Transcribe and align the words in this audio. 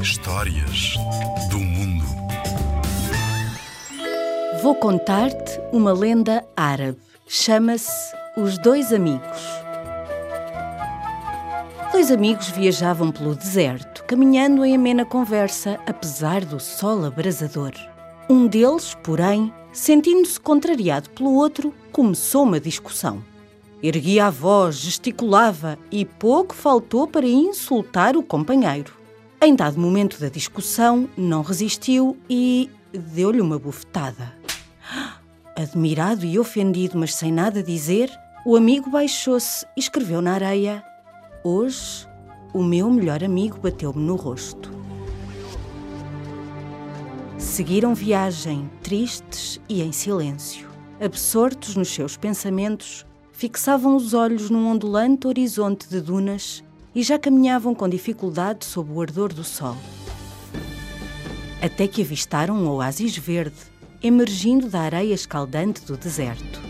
Histórias 0.00 0.94
do 1.50 1.58
mundo. 1.58 2.04
Vou 4.62 4.74
contar-te 4.74 5.60
uma 5.72 5.92
lenda 5.92 6.44
árabe. 6.56 6.98
Chama-se 7.26 7.90
Os 8.36 8.56
Dois 8.58 8.92
Amigos. 8.92 9.42
Dois 11.92 12.10
amigos 12.10 12.48
viajavam 12.48 13.12
pelo 13.12 13.34
deserto, 13.34 14.04
caminhando 14.04 14.64
em 14.64 14.74
amena 14.74 15.04
conversa, 15.04 15.78
apesar 15.86 16.44
do 16.44 16.58
sol 16.58 17.04
abrasador. 17.04 17.72
Um 18.30 18.46
deles, 18.46 18.96
porém, 19.02 19.52
sentindo-se 19.72 20.40
contrariado 20.40 21.10
pelo 21.10 21.34
outro, 21.34 21.74
começou 21.92 22.44
uma 22.44 22.60
discussão. 22.60 23.22
Erguia 23.80 24.26
a 24.26 24.30
voz, 24.30 24.76
gesticulava 24.76 25.78
e 25.92 26.04
pouco 26.04 26.52
faltou 26.52 27.06
para 27.06 27.26
insultar 27.26 28.16
o 28.16 28.24
companheiro. 28.24 28.92
Em 29.40 29.54
dado 29.54 29.78
momento 29.78 30.18
da 30.18 30.28
discussão, 30.28 31.08
não 31.16 31.42
resistiu 31.42 32.16
e 32.28 32.68
deu-lhe 32.92 33.40
uma 33.40 33.56
bufetada. 33.56 34.34
Admirado 35.54 36.26
e 36.26 36.38
ofendido, 36.40 36.98
mas 36.98 37.14
sem 37.14 37.32
nada 37.32 37.62
dizer, 37.62 38.10
o 38.44 38.56
amigo 38.56 38.90
baixou-se 38.90 39.64
e 39.76 39.80
escreveu 39.80 40.20
na 40.20 40.32
areia: 40.32 40.82
Hoje, 41.44 42.08
o 42.52 42.64
meu 42.64 42.90
melhor 42.90 43.22
amigo 43.22 43.60
bateu-me 43.60 44.02
no 44.02 44.16
rosto. 44.16 44.72
Seguiram 47.36 47.94
viagem, 47.94 48.68
tristes 48.82 49.60
e 49.68 49.82
em 49.82 49.92
silêncio. 49.92 50.68
Absortos 51.00 51.76
nos 51.76 51.88
seus 51.88 52.16
pensamentos, 52.16 53.06
fixavam 53.38 53.94
os 53.94 54.14
olhos 54.14 54.50
num 54.50 54.66
ondulante 54.66 55.28
horizonte 55.28 55.88
de 55.88 56.00
dunas 56.00 56.64
e 56.92 57.04
já 57.04 57.16
caminhavam 57.16 57.72
com 57.72 57.88
dificuldade 57.88 58.64
sob 58.64 58.90
o 58.90 59.00
ardor 59.00 59.32
do 59.32 59.44
sol. 59.44 59.76
Até 61.62 61.86
que 61.86 62.02
avistaram 62.02 62.56
um 62.56 62.68
oásis 62.68 63.16
verde, 63.16 63.54
emergindo 64.02 64.68
da 64.68 64.80
areia 64.80 65.14
escaldante 65.14 65.84
do 65.84 65.96
deserto. 65.96 66.60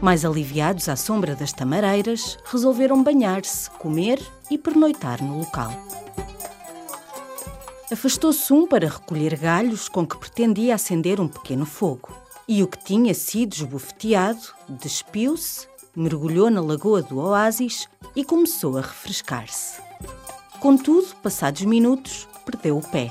Mais 0.00 0.24
aliviados 0.24 0.88
à 0.88 0.96
sombra 0.96 1.36
das 1.36 1.52
tamareiras, 1.52 2.36
resolveram 2.46 3.00
banhar-se, 3.00 3.70
comer 3.70 4.20
e 4.50 4.58
pernoitar 4.58 5.22
no 5.22 5.38
local. 5.38 5.70
Afastou-se 7.88 8.52
um 8.52 8.66
para 8.66 8.88
recolher 8.88 9.38
galhos 9.38 9.88
com 9.88 10.04
que 10.04 10.18
pretendia 10.18 10.74
acender 10.74 11.20
um 11.20 11.28
pequeno 11.28 11.64
fogo. 11.64 12.23
E 12.46 12.62
o 12.62 12.68
que 12.68 12.84
tinha 12.84 13.14
sido 13.14 13.54
esbofeteado 13.54 14.40
despiu-se, 14.68 15.66
mergulhou 15.96 16.50
na 16.50 16.60
lagoa 16.60 17.00
do 17.00 17.18
oásis 17.18 17.88
e 18.14 18.22
começou 18.22 18.76
a 18.76 18.82
refrescar-se. 18.82 19.80
Contudo, 20.60 21.14
passados 21.22 21.62
minutos, 21.62 22.28
perdeu 22.44 22.76
o 22.76 22.82
pé. 22.82 23.08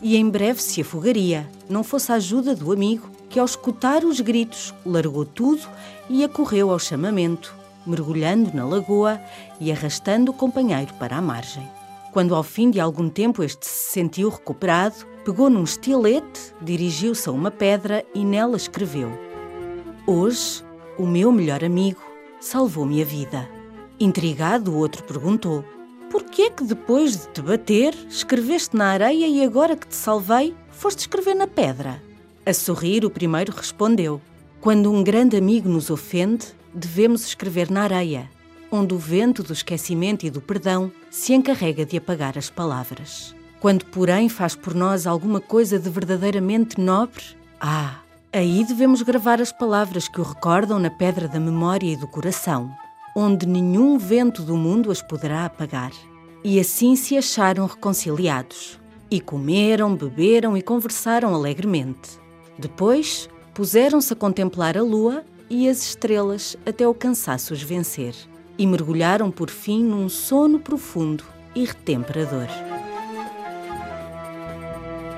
E 0.00 0.16
em 0.16 0.28
breve 0.28 0.62
se 0.62 0.80
afogaria, 0.80 1.46
não 1.68 1.84
fosse 1.84 2.12
a 2.12 2.14
ajuda 2.14 2.54
do 2.54 2.72
amigo, 2.72 3.10
que 3.28 3.38
ao 3.38 3.44
escutar 3.44 4.04
os 4.04 4.20
gritos 4.20 4.72
largou 4.84 5.26
tudo 5.26 5.68
e 6.08 6.24
acorreu 6.24 6.70
ao 6.70 6.78
chamamento, 6.78 7.54
mergulhando 7.86 8.54
na 8.54 8.64
lagoa 8.64 9.20
e 9.60 9.70
arrastando 9.70 10.30
o 10.30 10.34
companheiro 10.34 10.94
para 10.94 11.16
a 11.16 11.22
margem. 11.22 11.68
Quando 12.12 12.34
ao 12.34 12.42
fim 12.42 12.70
de 12.70 12.80
algum 12.80 13.10
tempo 13.10 13.42
este 13.42 13.66
se 13.66 13.92
sentiu 13.92 14.30
recuperado, 14.30 14.96
pegou 15.26 15.50
num 15.50 15.64
estilete, 15.64 16.54
dirigiu-se 16.62 17.28
a 17.28 17.32
uma 17.32 17.50
pedra 17.50 18.06
e 18.14 18.24
nela 18.24 18.56
escreveu: 18.56 19.10
Hoje, 20.06 20.62
o 20.96 21.04
meu 21.04 21.32
melhor 21.32 21.64
amigo 21.64 22.00
salvou-me 22.40 23.02
a 23.02 23.04
vida. 23.04 23.48
Intrigado, 23.98 24.70
o 24.70 24.76
outro 24.76 25.02
perguntou: 25.02 25.64
Por 26.12 26.22
que 26.22 26.42
é 26.42 26.50
que 26.50 26.62
depois 26.62 27.16
de 27.16 27.26
te 27.32 27.42
bater, 27.42 27.92
escreveste 28.08 28.76
na 28.76 28.86
areia 28.86 29.26
e 29.26 29.42
agora 29.42 29.74
que 29.74 29.88
te 29.88 29.96
salvei, 29.96 30.54
foste 30.70 31.00
escrever 31.00 31.34
na 31.34 31.48
pedra? 31.48 32.00
A 32.46 32.54
sorrir, 32.54 33.04
o 33.04 33.10
primeiro 33.10 33.52
respondeu: 33.52 34.20
Quando 34.60 34.92
um 34.92 35.02
grande 35.02 35.36
amigo 35.36 35.68
nos 35.68 35.90
ofende, 35.90 36.46
devemos 36.72 37.26
escrever 37.26 37.68
na 37.68 37.82
areia 37.82 38.30
onde 38.68 38.92
o 38.92 38.98
vento 38.98 39.44
do 39.44 39.52
esquecimento 39.52 40.26
e 40.26 40.30
do 40.30 40.40
perdão 40.40 40.90
se 41.08 41.32
encarrega 41.32 41.86
de 41.86 41.96
apagar 41.96 42.36
as 42.36 42.50
palavras. 42.50 43.34
Quando, 43.60 43.84
porém, 43.86 44.28
faz 44.28 44.54
por 44.54 44.74
nós 44.74 45.06
alguma 45.06 45.40
coisa 45.40 45.78
de 45.78 45.88
verdadeiramente 45.88 46.80
nobre, 46.80 47.24
ah, 47.60 47.96
aí 48.32 48.64
devemos 48.64 49.02
gravar 49.02 49.40
as 49.40 49.50
palavras 49.50 50.08
que 50.08 50.20
o 50.20 50.24
recordam 50.24 50.78
na 50.78 50.90
pedra 50.90 51.26
da 51.26 51.40
memória 51.40 51.86
e 51.86 51.96
do 51.96 52.06
coração, 52.06 52.70
onde 53.14 53.46
nenhum 53.46 53.98
vento 53.98 54.42
do 54.42 54.56
mundo 54.56 54.90
as 54.90 55.00
poderá 55.00 55.46
apagar. 55.46 55.92
E 56.44 56.60
assim 56.60 56.94
se 56.94 57.16
acharam 57.16 57.66
reconciliados. 57.66 58.78
E 59.10 59.20
comeram, 59.20 59.94
beberam 59.94 60.56
e 60.56 60.62
conversaram 60.62 61.34
alegremente. 61.34 62.20
Depois, 62.58 63.28
puseram-se 63.54 64.12
a 64.12 64.16
contemplar 64.16 64.76
a 64.76 64.82
lua 64.82 65.24
e 65.48 65.68
as 65.68 65.82
estrelas 65.82 66.56
até 66.66 66.86
o 66.86 66.94
cansaço 66.94 67.54
os 67.54 67.62
vencer 67.62 68.14
e 68.58 68.66
mergulharam 68.66 69.30
por 69.30 69.50
fim 69.50 69.82
num 69.82 70.08
sono 70.08 70.58
profundo 70.58 71.24
e 71.54 71.64
retemperador. 71.64 72.48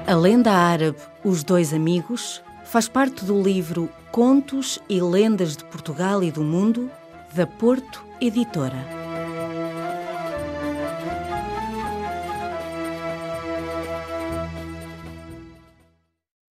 A 0.08 0.14
lenda 0.14 0.50
árabe 0.50 0.96
Os 1.22 1.44
Dois 1.44 1.74
Amigos 1.74 2.42
faz 2.64 2.88
parte 2.88 3.26
do 3.26 3.42
livro 3.42 3.91
Contos 4.10 4.78
e 4.88 5.02
Lendas 5.02 5.54
de 5.54 5.64
Portugal 5.64 6.24
e 6.24 6.30
do 6.30 6.42
Mundo, 6.42 6.91
da 7.34 7.46
Porto 7.46 8.02
Editora. 8.19 8.97